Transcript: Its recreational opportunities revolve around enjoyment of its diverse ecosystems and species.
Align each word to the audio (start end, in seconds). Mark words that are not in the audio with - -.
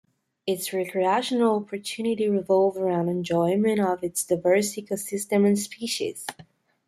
Its 0.47 0.73
recreational 0.73 1.57
opportunities 1.57 2.27
revolve 2.27 2.75
around 2.75 3.07
enjoyment 3.07 3.79
of 3.79 4.03
its 4.03 4.23
diverse 4.25 4.73
ecosystems 4.73 5.45
and 5.45 5.59
species. 5.59 6.25